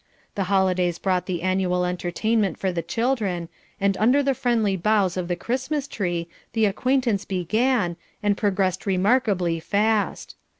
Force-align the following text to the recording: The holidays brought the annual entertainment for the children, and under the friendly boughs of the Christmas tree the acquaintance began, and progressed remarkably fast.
The 0.33 0.45
holidays 0.45 0.97
brought 0.97 1.27
the 1.27 1.43
annual 1.43 1.85
entertainment 1.85 2.57
for 2.57 2.71
the 2.71 2.81
children, 2.81 3.49
and 3.79 3.95
under 3.97 4.23
the 4.23 4.33
friendly 4.33 4.75
boughs 4.75 5.15
of 5.15 5.27
the 5.27 5.35
Christmas 5.35 5.87
tree 5.87 6.27
the 6.53 6.65
acquaintance 6.65 7.23
began, 7.23 7.97
and 8.23 8.35
progressed 8.35 8.87
remarkably 8.87 9.59
fast. 9.59 10.35